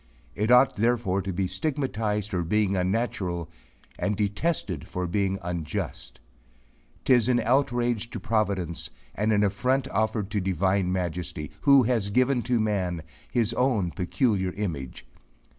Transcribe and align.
It 0.33 0.49
ought 0.49 0.77
therefore 0.77 1.21
to 1.21 1.31
be 1.31 1.45
stigmatized 1.45 2.31
for 2.31 2.41
being 2.41 2.75
unnatural; 2.75 3.51
and 3.99 4.17
detested 4.17 4.87
for 4.87 5.05
being 5.05 5.37
unjust. 5.43 6.19
Tis 7.05 7.29
an 7.29 7.39
outrage 7.39 8.09
to 8.09 8.19
providence 8.19 8.89
and 9.13 9.31
an 9.31 9.43
affront 9.43 9.87
offered 9.89 10.31
to 10.31 10.41
divine 10.41 10.91
Majesty, 10.91 11.51
who 11.61 11.83
has 11.83 12.09
given 12.09 12.41
to 12.49 12.59
man 12.59 13.03
his 13.29 13.53
own 13.53 13.91
peculiar 13.91 14.53
image. 14.53 15.05